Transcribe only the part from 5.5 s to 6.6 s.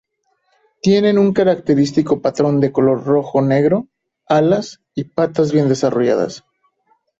bien desarrolladas.